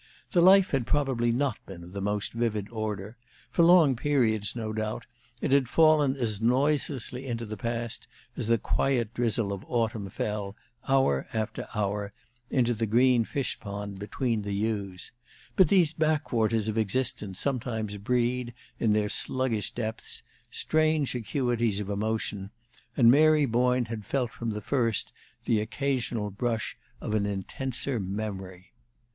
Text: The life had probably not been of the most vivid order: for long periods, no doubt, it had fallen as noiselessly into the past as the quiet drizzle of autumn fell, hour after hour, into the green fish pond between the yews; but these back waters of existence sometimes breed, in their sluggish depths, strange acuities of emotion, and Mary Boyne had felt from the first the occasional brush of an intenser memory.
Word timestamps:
The 0.31 0.41
life 0.41 0.71
had 0.71 0.87
probably 0.87 1.31
not 1.31 1.63
been 1.67 1.83
of 1.83 1.91
the 1.91 2.01
most 2.01 2.33
vivid 2.33 2.67
order: 2.71 3.17
for 3.51 3.61
long 3.63 3.95
periods, 3.95 4.55
no 4.55 4.73
doubt, 4.73 5.05
it 5.41 5.51
had 5.51 5.69
fallen 5.69 6.15
as 6.15 6.41
noiselessly 6.41 7.27
into 7.27 7.45
the 7.45 7.55
past 7.55 8.07
as 8.35 8.47
the 8.47 8.57
quiet 8.57 9.13
drizzle 9.13 9.53
of 9.53 9.63
autumn 9.67 10.09
fell, 10.09 10.55
hour 10.87 11.27
after 11.33 11.67
hour, 11.75 12.13
into 12.49 12.73
the 12.73 12.87
green 12.87 13.23
fish 13.25 13.59
pond 13.59 13.99
between 13.99 14.41
the 14.41 14.53
yews; 14.53 15.11
but 15.55 15.67
these 15.67 15.93
back 15.93 16.31
waters 16.33 16.67
of 16.67 16.79
existence 16.79 17.39
sometimes 17.39 17.95
breed, 17.97 18.55
in 18.79 18.93
their 18.93 19.07
sluggish 19.07 19.69
depths, 19.69 20.23
strange 20.49 21.13
acuities 21.13 21.79
of 21.79 21.91
emotion, 21.91 22.49
and 22.97 23.11
Mary 23.11 23.45
Boyne 23.45 23.85
had 23.85 24.03
felt 24.03 24.31
from 24.31 24.49
the 24.49 24.61
first 24.61 25.13
the 25.45 25.61
occasional 25.61 26.31
brush 26.31 26.75
of 26.99 27.13
an 27.13 27.27
intenser 27.27 27.99
memory. 27.99 28.71